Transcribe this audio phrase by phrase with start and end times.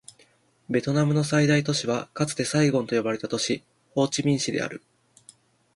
[0.67, 4.81] ベトナムの最大都市はかつてサイゴンと呼ばれた都市、ホーチミン市である